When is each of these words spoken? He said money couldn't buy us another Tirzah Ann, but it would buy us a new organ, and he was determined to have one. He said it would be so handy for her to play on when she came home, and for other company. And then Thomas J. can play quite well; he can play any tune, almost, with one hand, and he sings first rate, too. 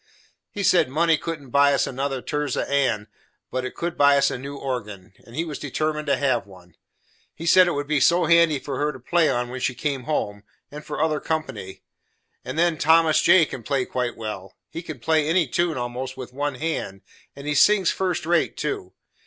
He 0.49 0.63
said 0.63 0.89
money 0.89 1.15
couldn't 1.15 1.51
buy 1.51 1.75
us 1.75 1.85
another 1.85 2.23
Tirzah 2.23 2.67
Ann, 2.67 3.07
but 3.51 3.63
it 3.63 3.79
would 3.79 3.99
buy 3.99 4.17
us 4.17 4.31
a 4.31 4.37
new 4.39 4.55
organ, 4.57 5.13
and 5.27 5.35
he 5.35 5.45
was 5.45 5.59
determined 5.59 6.07
to 6.07 6.17
have 6.17 6.47
one. 6.47 6.73
He 7.35 7.45
said 7.45 7.67
it 7.67 7.73
would 7.73 7.85
be 7.85 7.99
so 7.99 8.25
handy 8.25 8.57
for 8.57 8.79
her 8.79 8.91
to 8.91 8.99
play 8.99 9.29
on 9.29 9.49
when 9.49 9.59
she 9.59 9.75
came 9.75 10.05
home, 10.05 10.41
and 10.71 10.83
for 10.83 10.99
other 10.99 11.19
company. 11.19 11.83
And 12.43 12.57
then 12.57 12.79
Thomas 12.79 13.21
J. 13.21 13.45
can 13.45 13.61
play 13.61 13.85
quite 13.85 14.17
well; 14.17 14.55
he 14.71 14.81
can 14.81 14.97
play 14.97 15.27
any 15.27 15.45
tune, 15.47 15.77
almost, 15.77 16.17
with 16.17 16.33
one 16.33 16.55
hand, 16.55 17.01
and 17.35 17.45
he 17.45 17.53
sings 17.53 17.91
first 17.91 18.25
rate, 18.25 18.57
too. 18.57 18.93